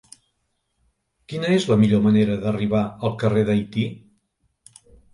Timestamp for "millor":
1.83-2.03